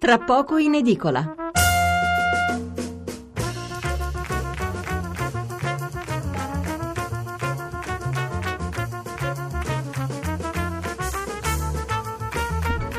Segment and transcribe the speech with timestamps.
[0.00, 1.34] tra poco in edicola.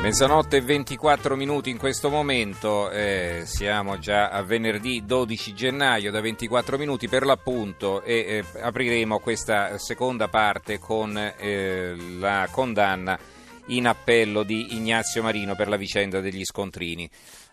[0.00, 6.20] Mezzanotte e 24 minuti in questo momento, eh, siamo già a venerdì 12 gennaio da
[6.20, 13.18] 24 minuti per l'appunto e eh, apriremo questa seconda parte con eh, la condanna
[13.66, 17.08] in appello di Ignazio Marino per la vicenda degli scontrini.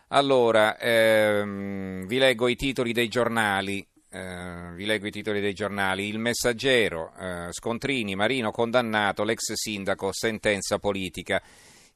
[0.10, 3.86] Allora, ehm, vi leggo i titoli dei giornali.
[4.12, 6.08] Eh, vi leggo i titoli dei giornali.
[6.08, 11.42] Il messaggero, eh, scontrini, Marino condannato, l'ex sindaco, sentenza politica.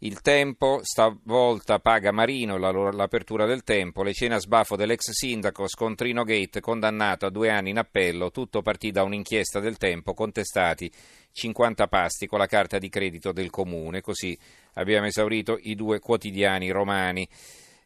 [0.04, 5.66] Il tempo, stavolta paga Marino la, l'apertura del tempo, le cene a sbaffo dell'ex sindaco,
[5.66, 10.92] scontrino Gate condannato a due anni in appello, tutto partì da un'inchiesta del tempo, contestati
[11.32, 14.38] 50 pasti con la carta di credito del comune, così
[14.74, 17.26] abbiamo esaurito i due quotidiani romani.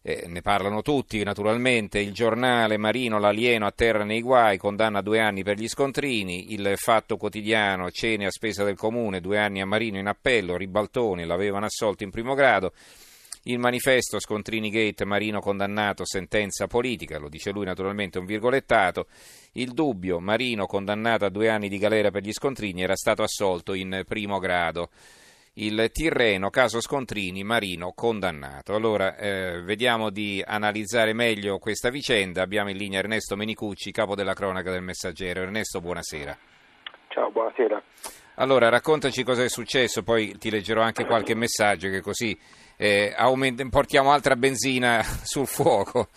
[0.10, 5.20] Eh, ne parlano tutti naturalmente, il giornale Marino l'alieno a terra nei guai, condanna due
[5.20, 9.66] anni per gli scontrini, il fatto quotidiano cene a spesa del comune, due anni a
[9.66, 12.72] Marino in appello, ribaltoni l'avevano assolto in primo grado,
[13.44, 19.08] il manifesto Scontrini Gate, Marino condannato, sentenza politica, lo dice lui naturalmente un virgolettato,
[19.56, 23.74] il dubbio, Marino condannato a due anni di galera per gli scontrini, era stato assolto
[23.74, 24.90] in primo grado
[25.60, 28.76] il Tirreno, caso Scontrini, Marino condannato.
[28.76, 32.42] Allora, eh, vediamo di analizzare meglio questa vicenda.
[32.42, 35.42] Abbiamo in linea Ernesto Menicucci, capo della cronaca del Messaggero.
[35.42, 36.38] Ernesto, buonasera.
[37.08, 37.82] Ciao, buonasera.
[38.36, 42.38] Allora, raccontaci cosa è successo, poi ti leggerò anche qualche messaggio che così
[42.76, 46.10] eh, aumenta, portiamo altra benzina sul fuoco.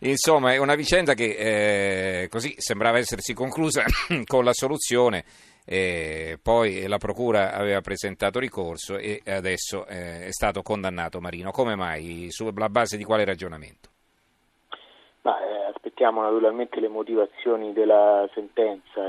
[0.00, 3.84] Insomma, è una vicenda che eh, così sembrava essersi conclusa
[4.26, 5.24] con la soluzione
[5.70, 11.50] eh, poi la Procura aveva presentato ricorso e adesso eh, è stato condannato Marino.
[11.50, 12.28] Come mai?
[12.30, 13.90] Sulla base di quale ragionamento?
[15.22, 19.02] Ma, eh, aspettiamo naturalmente le motivazioni della sentenza.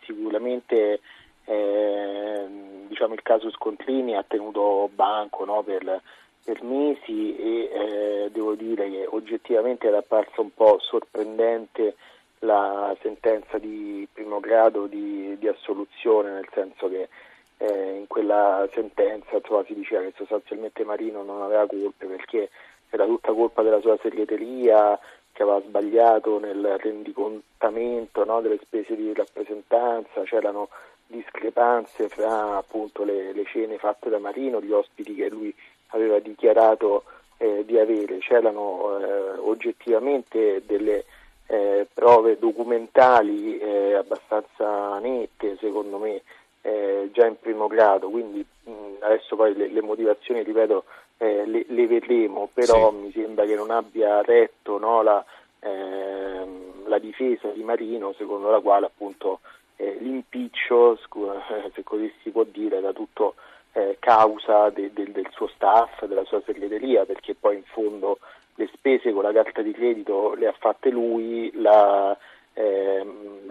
[0.00, 1.00] sicuramente
[1.44, 6.02] ehm, diciamo, il caso Scontrini ha tenuto banco no, per,
[6.44, 11.94] per, mesi e eh, devo dire che oggettivamente era apparsa un po' sorprendente
[12.40, 15.69] la sentenza di primo grado di, di assoluzione,
[16.28, 17.08] nel senso che
[17.58, 22.50] eh, in quella sentenza insomma, si diceva che sostanzialmente Marino non aveva colpe perché
[22.88, 24.98] era tutta colpa della sua segreteria
[25.32, 30.68] che aveva sbagliato nel rendicontamento no, delle spese di rappresentanza, c'erano
[31.06, 35.54] discrepanze fra appunto le, le, cene fatte da Marino, gli ospiti che lui
[35.88, 37.04] aveva dichiarato
[37.36, 41.04] eh, di avere, c'erano eh, oggettivamente delle
[41.46, 44.59] eh, prove documentali eh, abbastanza
[45.80, 46.22] secondo me,
[46.62, 50.84] eh, già in primo grado, quindi mh, adesso poi le, le motivazioni, ripeto,
[51.16, 52.96] eh, le, le, vedremo, però sì.
[52.96, 55.24] mi sembra che non abbia retto no, la,
[55.60, 59.40] ehm, la, difesa di Marino, secondo la quale appunto
[59.76, 60.98] eh, l'impiccio,
[61.74, 63.34] se così si può dire, era tutto
[63.72, 68.18] eh, causa de, de, del suo staff, della sua segreteria, perché poi in fondo
[68.56, 72.16] le spese con la carta di credito le ha fatte lui, la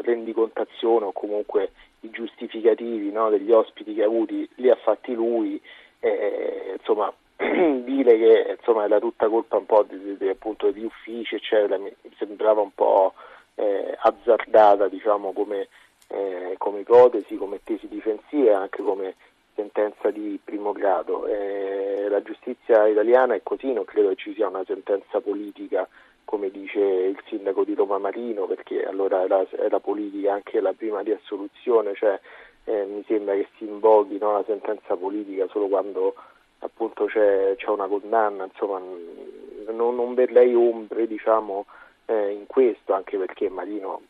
[0.01, 1.71] rendicontazione o comunque
[2.01, 5.61] i giustificativi no, degli ospiti che ha avuti li ha fatti lui,
[5.99, 11.35] eh, insomma dire che insomma, era tutta colpa un po' di, di, appunto, di uffici
[11.35, 13.13] eccetera mi sembrava un po'
[13.55, 15.67] eh, azzardata diciamo come,
[16.07, 19.15] eh, come ipotesi, come tesi difensive anche come
[19.55, 21.27] sentenza di primo grado.
[21.27, 25.87] Eh, la giustizia italiana è così, non credo che ci sia una sentenza politica
[26.29, 31.01] come dice il sindaco di Roma Marino, perché allora era, era politica anche la prima
[31.01, 32.19] di assoluzione, cioè
[32.65, 36.13] eh, mi sembra che si invoghi no, la sentenza politica solo quando
[36.59, 41.65] appunto c'è, c'è una condanna, insomma non, non verrei ombre diciamo,
[42.05, 44.01] eh, in questo, anche perché Marino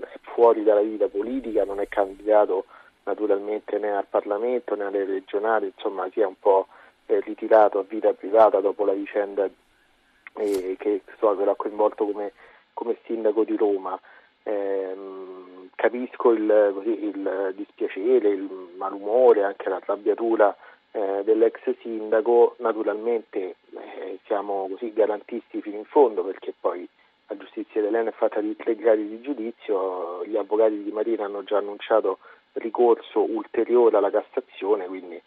[0.00, 2.64] è fuori dalla vita politica, non è candidato
[3.04, 6.66] naturalmente né al Parlamento né alle regionali, insomma si è un po'
[7.06, 9.48] eh, ritirato a vita privata dopo la vicenda
[10.34, 12.32] eh, che so, l'ha coinvolto come,
[12.72, 13.98] come, sindaco di Roma.
[14.42, 14.96] Eh,
[15.74, 20.56] capisco il, così, il, dispiacere, il malumore, anche l'arrabbiatura
[20.92, 26.86] eh, dell'ex sindaco, naturalmente eh, siamo così garantisti fino in fondo perché poi
[27.28, 31.44] la giustizia italiana è fatta di tre gradi di giudizio, gli avvocati di Marina hanno
[31.44, 32.18] già annunciato
[32.54, 35.19] ricorso ulteriore alla Cassazione, quindi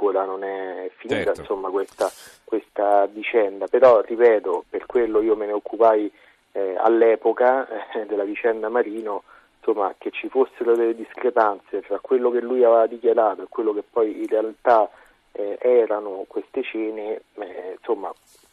[0.00, 1.40] ancora non è finita certo.
[1.40, 2.10] insomma, questa,
[2.44, 6.10] questa, vicenda, però ripeto, per quello io me ne occupai
[6.52, 9.24] eh, all'epoca eh, della vicenda Marino,
[9.58, 13.84] insomma, che ci fossero delle discrepanze fra quello che lui aveva dichiarato e quello che
[13.88, 14.88] poi in realtà
[15.32, 18.12] eh, erano queste cene, eh, insomma,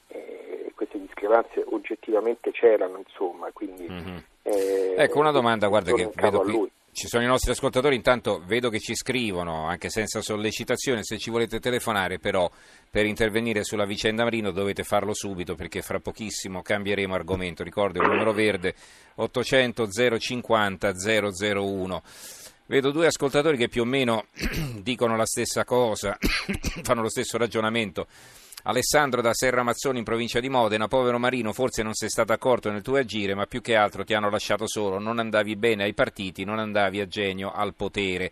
[0.10, 3.88] eh, queste discrepanze oggettivamente c'erano, insomma, quindi...
[3.90, 4.18] Mm-hmm.
[4.48, 6.72] Eh, ecco una domanda, guarda che vedo qui.
[6.98, 11.30] Ci sono i nostri ascoltatori, intanto vedo che ci scrivono, anche senza sollecitazione, se ci
[11.30, 12.50] volete telefonare però
[12.90, 17.64] per intervenire sulla vicenda Marino dovete farlo subito perché fra pochissimo cambieremo argomento.
[17.64, 18.74] Ricordo il numero verde
[19.14, 22.04] 800 050 001.
[22.66, 24.26] Vedo due ascoltatori che più o meno
[24.82, 26.18] dicono la stessa cosa,
[26.82, 28.08] fanno lo stesso ragionamento.
[28.70, 32.70] Alessandro da Serra Mazzoni in provincia di Modena, povero Marino, forse non sei stato accorto
[32.70, 35.94] nel tuo agire, ma più che altro ti hanno lasciato solo, non andavi bene ai
[35.94, 38.30] partiti, non andavi a genio al potere.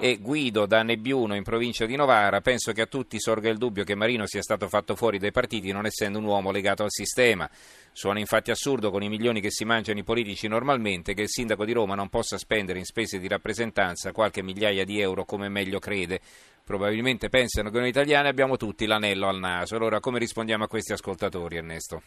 [0.00, 3.82] E Guido da Nebbiuno in provincia di Novara, penso che a tutti sorga il dubbio
[3.82, 7.50] che Marino sia stato fatto fuori dai partiti non essendo un uomo legato al sistema.
[7.90, 11.64] Suona infatti assurdo con i milioni che si mangiano i politici normalmente che il sindaco
[11.64, 15.80] di Roma non possa spendere in spese di rappresentanza qualche migliaia di euro come meglio
[15.80, 16.20] crede
[16.64, 19.74] probabilmente pensano che noi italiani abbiamo tutti l'anello al naso.
[19.74, 22.02] Allora come rispondiamo a questi ascoltatori Ernesto?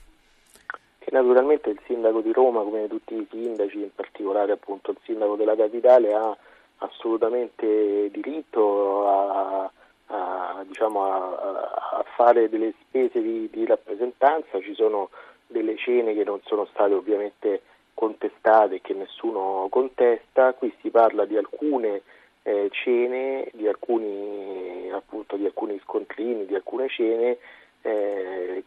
[1.10, 5.58] Naturalmente il sindaco di Roma, come tutti i sindaci, in particolare appunto il sindaco della
[5.58, 6.38] capitale, ha
[6.82, 9.72] assolutamente diritto a,
[10.08, 15.10] a, diciamo, a, fare delle spese di, di rappresentanza, ci sono
[15.48, 17.62] delle cene che non sono state ovviamente
[17.94, 22.02] contestate e che nessuno contesta, qui si parla di alcune
[22.44, 27.38] eh, cene, di alcuni, appunto, di alcuni scontrini, di alcune cene
[27.82, 28.64] eh,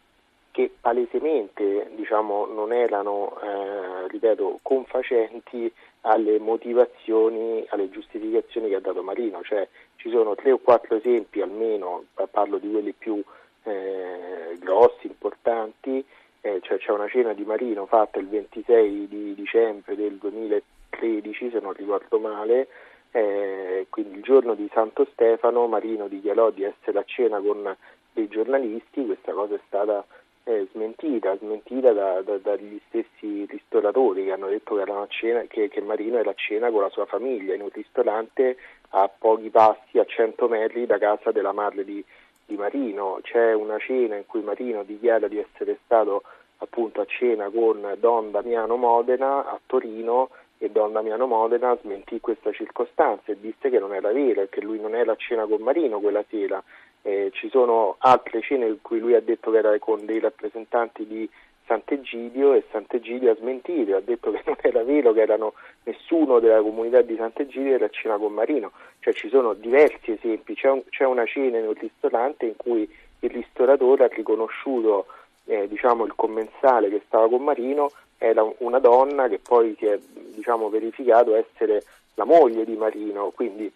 [0.51, 5.71] che palesemente diciamo, non erano, eh, ripeto, confacenti
[6.05, 11.41] alle motivazioni, alle giustificazioni che ha dato Marino, cioè ci sono tre o quattro esempi
[11.41, 13.23] almeno, parlo di quelli più
[13.63, 16.05] eh, grossi, importanti,
[16.41, 21.59] eh, cioè c'è una cena di Marino fatta il 26 di dicembre del 2013 se
[21.59, 22.67] non ricordo male,
[23.09, 27.75] eh, quindi il giorno di Santo Stefano Marino dichiarò di essere a cena con
[28.11, 30.05] dei giornalisti, questa cosa è stata
[30.47, 35.81] eh, smentita, smentita da, da, dagli stessi ristoratori che hanno detto che, cena, che, che,
[35.81, 38.55] Marino era a cena con la sua famiglia in un ristorante
[38.89, 42.03] a pochi passi, a 100 metri da casa della madre di,
[42.45, 43.19] di Marino.
[43.23, 46.21] C'è una cena in cui Marino dichiara di essere stato
[46.57, 52.51] appunto a cena con Don Damiano Modena a Torino e Don Damiano Modena smentì questa
[52.51, 55.99] circostanza e disse che non era vero che lui non era a cena con Marino
[55.99, 56.63] quella sera.
[57.07, 61.05] Eh, ci sono altre cene in cui lui ha detto che era con dei rappresentanti
[61.05, 61.29] di
[61.67, 65.53] Sant'Egidio e Sant'Egidio ha smentito, ha detto che non era vero che erano
[65.83, 68.71] nessuno della comunità di Sant'Egidio era a cena con Marino.
[69.01, 72.89] Cioè ci sono diversi esempi, c'è, un, c'è una cena in un ristorante in cui
[73.19, 75.05] il ristoratore ha riconosciuto
[75.45, 79.99] eh, diciamo, il commensale che stava con Marino era una donna che poi si è
[80.33, 81.83] diciamo, verificato essere
[82.15, 83.71] la moglie di Marino, quindi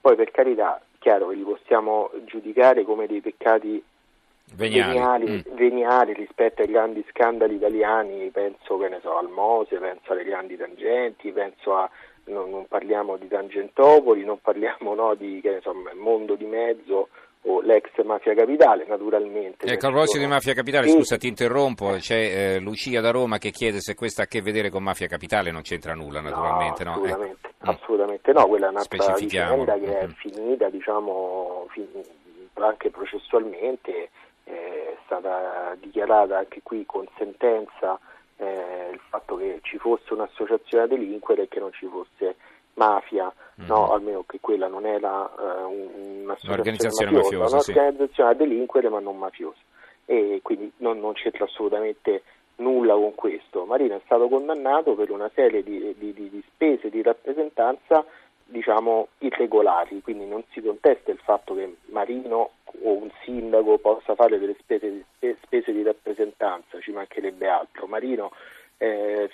[0.00, 3.82] poi per carità, chiaro che li possiamo giudicare come dei peccati
[4.54, 5.56] veniali, veniali, mm.
[5.56, 10.56] veniali, rispetto ai grandi scandali italiani, penso che ne so, al Mose, penso alle grandi
[10.56, 11.90] tangenti, penso a
[12.24, 17.08] non, non parliamo di Tangentopoli, non parliamo no, di che ne so, mondo di mezzo
[17.44, 19.66] o l'ex Mafia Capitale naturalmente.
[19.66, 20.94] Ecco, a proposito di Mafia Capitale, sì.
[20.94, 24.40] scusa ti interrompo, c'è eh, Lucia da Roma che chiede se questo ha a che
[24.40, 26.84] vedere con Mafia Capitale, non c'entra nulla naturalmente.
[26.84, 27.32] No, assolutamente, no?
[27.32, 27.41] Ecco.
[27.64, 30.14] Assolutamente no, quella è un'altra vicenda che è mm-hmm.
[30.14, 32.04] finita diciamo fin-
[32.54, 34.10] anche processualmente,
[34.44, 37.98] è stata dichiarata anche qui con sentenza
[38.36, 42.36] eh, il fatto che ci fosse un'associazione a delinquere e che non ci fosse
[42.74, 43.66] mafia, mm.
[43.66, 45.70] no, almeno che quella non era uh,
[46.44, 48.34] un'organizzazione mafiosa, mafiosa un'organizzazione sì.
[48.34, 49.60] a delinquere ma non mafiosa
[50.04, 52.22] e quindi non, non, c'entra assolutamente
[52.62, 53.64] nulla con questo.
[53.64, 58.04] Marino è stato condannato per una serie di, di, di, spese di rappresentanza
[58.44, 62.50] diciamo irregolari, quindi non si contesta il fatto che Marino
[62.82, 65.04] o un sindaco possa fare delle spese,
[65.42, 67.86] spese di rappresentanza, ci mancherebbe altro.
[67.86, 68.30] Marino
[68.78, 69.30] eh,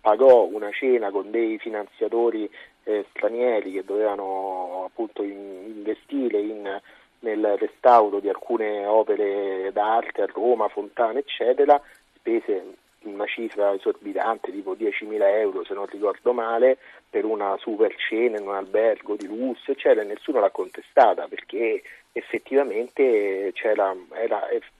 [0.00, 2.48] pagò una cena con dei finanziatori
[2.84, 6.80] eh, stranieri che dovevano appunto investire in,
[7.20, 11.80] nel restauro di alcune opere d'arte a Roma, Fontana, eccetera,
[12.20, 16.76] spese una cifra esorbitante, tipo 10.000 euro se non ricordo male,
[17.08, 21.82] per una super cena in un albergo di lusso, eccetera, e nessuno l'ha contestata perché
[22.12, 23.96] effettivamente era,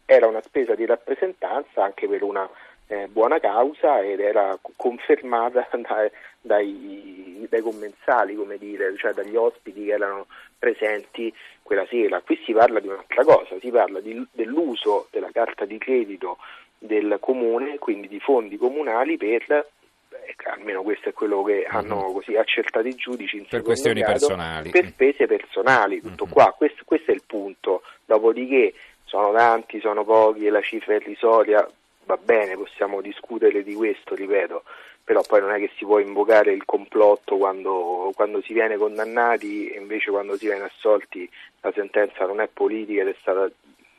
[0.05, 2.49] era una spesa di rappresentanza anche per una
[2.89, 9.85] eh, buona causa ed era confermata dai, dai, dai commensali, come dire, cioè dagli ospiti
[9.85, 10.27] che erano
[10.59, 11.33] presenti
[11.63, 12.21] quella sera.
[12.21, 16.39] Qui si parla di un'altra cosa, si parla di, dell'uso della carta di credito
[16.83, 21.77] del comune, quindi di fondi comunali per eh, almeno questo è quello che mhm.
[21.77, 26.33] hanno così accertato i giudici per questioni grado, personali per spese personali tutto mm-hmm.
[26.33, 28.73] qua questo, questo, è il punto dopodiché
[29.05, 31.65] sono tanti sono pochi e la cifra è irrisoria
[32.11, 34.65] va bene, possiamo discutere di questo, ripeto,
[35.05, 39.69] però poi non è che si può invocare il complotto quando, quando si viene condannati
[39.69, 43.49] e invece quando si viene assolti la sentenza non è politica ed è stata,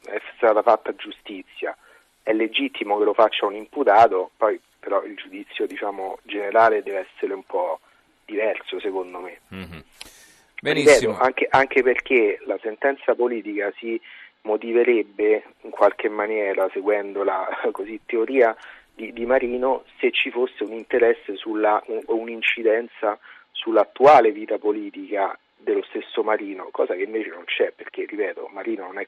[0.05, 1.75] è stata fatta giustizia.
[2.23, 7.33] È legittimo che lo faccia un imputato, poi però il giudizio diciamo, generale deve essere
[7.33, 7.79] un po'
[8.25, 9.39] diverso secondo me.
[9.53, 9.79] Mm-hmm.
[10.61, 11.11] Benissimo.
[11.11, 13.99] Ripeto, anche, anche perché la sentenza politica si
[14.41, 18.55] motiverebbe in qualche maniera, seguendo la così, teoria
[18.93, 23.17] di, di, Marino, se ci fosse un interesse sulla, un, un'incidenza
[23.51, 28.99] sull'attuale vita politica dello stesso Marino, cosa che invece non c'è perché, ripeto, Marino non
[28.99, 29.05] è,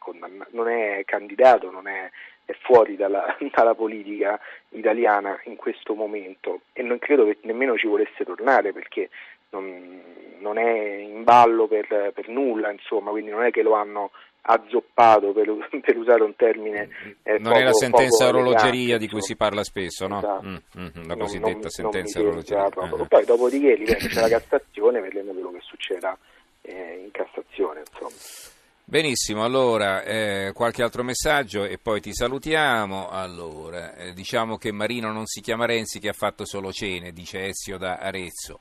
[0.51, 2.10] non è candidato, non è,
[2.45, 7.88] è fuori dalla, dalla, politica italiana in questo momento e non credo che nemmeno ci
[7.88, 9.10] volesse tornare perché
[9.50, 10.01] non,
[10.39, 14.12] non è in ballo per, per, nulla, insomma, quindi non è che lo hanno
[14.45, 16.89] azzoppato per, per usare un termine
[17.24, 20.17] eh, non poco, è la sentenza orologeria di cui si parla spesso no?
[20.17, 20.45] Esatto.
[20.45, 23.05] Mm, mm, la cosiddetta non, sentenza orologeria eh.
[23.07, 26.17] poi dopodiché c'è la Cassazione vedremo quello che succederà
[26.63, 28.51] eh, in Cassazione insomma
[28.86, 33.10] Benissimo, allora eh, qualche altro messaggio e poi ti salutiamo.
[33.10, 37.46] Allora, eh, diciamo che Marino non si chiama Renzi che ha fatto solo cene, dice
[37.46, 38.60] Ezio da Arezzo.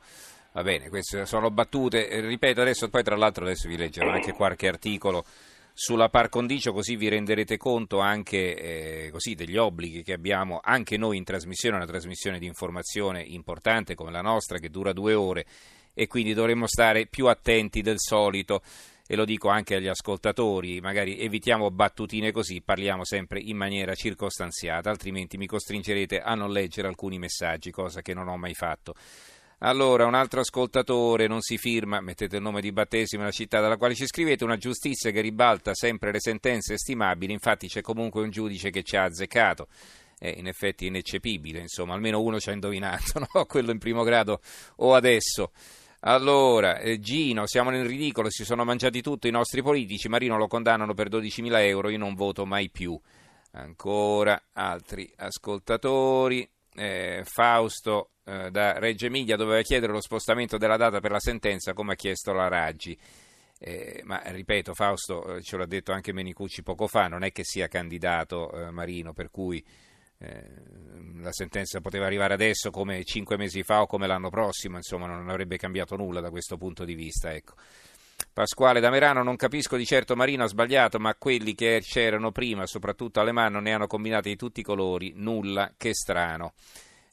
[0.52, 4.32] Va bene, queste sono battute, eh, ripeto adesso, poi tra l'altro adesso vi leggerò anche
[4.32, 5.24] qualche articolo
[5.74, 8.56] sulla par condicio, così vi renderete conto anche
[9.06, 13.94] eh, così, degli obblighi che abbiamo anche noi in trasmissione, una trasmissione di informazione importante
[13.94, 15.46] come la nostra che dura due ore
[15.94, 18.62] e quindi dovremmo stare più attenti del solito
[19.06, 24.88] e lo dico anche agli ascoltatori, magari evitiamo battutine così, parliamo sempre in maniera circostanziata,
[24.88, 28.94] altrimenti mi costringerete a non leggere alcuni messaggi, cosa che non ho mai fatto.
[29.64, 33.60] Allora, un altro ascoltatore non si firma, mettete il nome di battesimo e la città
[33.60, 38.22] dalla quale ci scrivete, una giustizia che ribalta sempre le sentenze estimabili, infatti c'è comunque
[38.22, 39.68] un giudice che ci ha azzeccato.
[40.18, 43.44] È in effetti ineccepibile, insomma, almeno uno ci ha indovinato, no?
[43.44, 44.40] quello in primo grado
[44.76, 45.52] o adesso.
[46.04, 50.48] Allora, eh, Gino, siamo nel ridicolo, si sono mangiati tutto i nostri politici, Marino lo
[50.48, 52.98] condannano per 12.000 euro, io non voto mai più.
[53.52, 56.48] Ancora altri ascoltatori.
[56.74, 61.72] Eh, Fausto eh, da Reggio Emilia doveva chiedere lo spostamento della data per la sentenza
[61.72, 62.98] come ha chiesto la Raggi.
[63.60, 67.44] Eh, ma ripeto, Fausto eh, ce l'ha detto anche Menicucci poco fa, non è che
[67.44, 69.64] sia candidato Marino, per cui
[71.20, 75.28] la sentenza poteva arrivare adesso come cinque mesi fa o come l'anno prossimo, insomma non
[75.28, 77.32] avrebbe cambiato nulla da questo punto di vista.
[77.32, 77.54] Ecco.
[78.32, 82.66] Pasquale da Merano, non capisco di certo Marino ha sbagliato, ma quelli che c'erano prima,
[82.66, 86.52] soprattutto Alemanno, ne hanno combinati di tutti i colori, nulla, che strano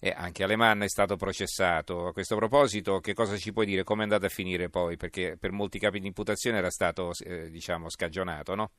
[0.01, 2.07] e anche Alemanno è stato processato.
[2.07, 3.83] A questo proposito, che cosa ci puoi dire?
[3.83, 4.95] Come è andata a finire poi?
[4.95, 8.71] Perché per molti capi di imputazione era stato eh, diciamo, scagionato, no?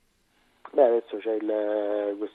[0.72, 2.29] Beh, adesso c'è il, l'ultimo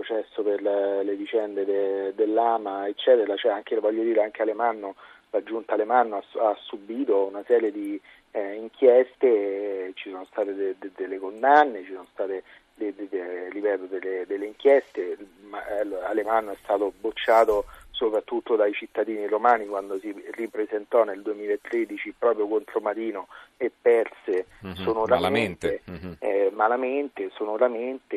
[0.00, 3.34] processo per le, le vicende de, dell'AMA, eccetera.
[3.34, 4.94] C'è anche, voglio dire, anche Alemanno,
[5.30, 8.00] la giunta Alemanno ha, ha subito una serie di
[8.32, 12.42] eh, inchieste, ci sono state de, de, delle condanne, ci sono state
[12.76, 17.66] ripeto, delle, delle, inchieste, ma, allora, Alemanno è stato bocciato
[18.00, 23.28] soprattutto dai cittadini romani quando si ripresentò nel 2013 proprio contro Marino
[23.58, 26.12] e perse mm-hmm, sonoramente, malamente, mm-hmm.
[26.18, 28.16] eh, malamente sonoramente.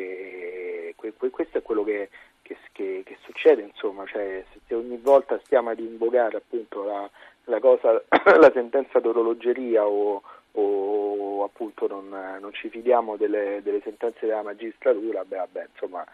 [1.04, 2.08] Que, que, questo è quello che,
[2.40, 7.10] che, che, che succede, insomma, cioè, se, ogni volta stiamo ad invocare appunto la,
[7.44, 7.92] la, cosa,
[8.40, 12.08] la sentenza d'orologeria o, o appunto non,
[12.40, 16.06] non ci fidiamo delle, delle, sentenze della magistratura, beh, vabbè, insomma,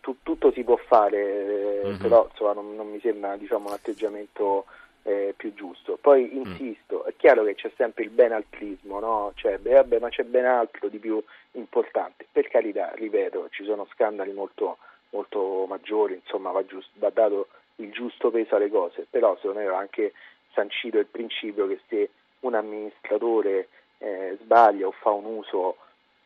[0.00, 1.98] tu, tutto si può fare, mm-hmm.
[1.98, 4.64] però insomma, non, non, mi sembra diciamo, un atteggiamento
[5.04, 5.96] eh, più giusto.
[6.00, 6.36] Poi mm.
[6.36, 9.32] insisto, è chiaro che c'è sempre il benaltrismo, no?
[9.36, 12.26] cioè, beh, vabbè, ma c'è ben altro di più importante.
[12.30, 14.78] Per carità, ripeto, ci sono scandali molto,
[15.10, 19.66] molto maggiori, insomma va, giusto, va dato il giusto peso alle cose, però secondo me
[19.66, 20.12] va anche
[20.52, 23.68] sancito il principio che se un amministratore
[23.98, 25.76] eh, sbaglia o fa un uso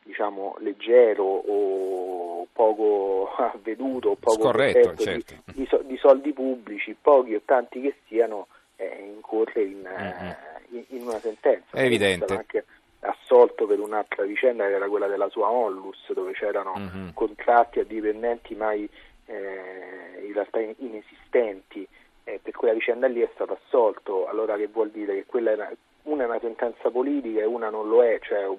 [0.02, 5.34] diciamo leggero o poco avveduto o poco Scorretto, certo.
[5.52, 10.32] di, di, soldi pubblici, pochi o tanti che siano, eh, incorre in, mm-hmm.
[10.70, 11.76] in, in, una sentenza.
[11.76, 12.34] È evidente.
[12.34, 12.64] Anche
[13.00, 17.08] assolto per un'altra vicenda che era quella della sua onlus dove c'erano mm-hmm.
[17.14, 18.88] contratti a dipendenti mai
[19.26, 21.86] eh, in realtà inesistenti
[22.24, 25.70] eh, per quella vicenda lì è stato assolto allora che vuol dire che quella era,
[26.04, 28.58] una è una sentenza politica e una non lo è, cioè o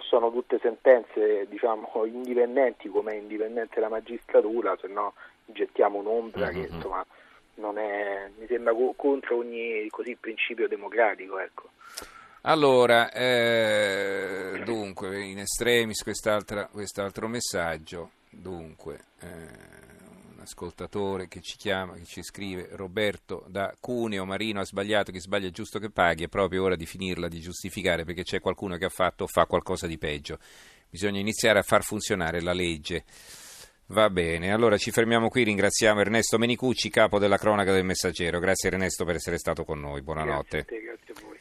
[0.00, 6.62] sono tutte sentenze diciamo, indipendenti come è indipendente la magistratura, se no gettiamo un'ombra mm-hmm.
[6.62, 7.06] che insomma
[7.78, 11.38] è, mi sembra contro ogni così principio democratico.
[11.38, 11.70] Ecco.
[12.42, 19.76] Allora, eh, dunque, in estremis quest'altro messaggio, dunque, eh,
[20.46, 25.48] ascoltatore che ci chiama, che ci scrive Roberto da Cuneo, Marino ha sbagliato, chi sbaglia
[25.48, 28.84] è giusto che paghi, è proprio ora di finirla, di giustificare perché c'è qualcuno che
[28.84, 30.38] ha fatto o fa qualcosa di peggio.
[30.88, 33.04] Bisogna iniziare a far funzionare la legge.
[33.88, 38.40] Va bene, allora ci fermiamo qui, ringraziamo Ernesto Menicucci, capo della cronaca del Messaggero.
[38.40, 40.64] Grazie Ernesto per essere stato con noi, buonanotte.
[40.66, 41.36] Grazie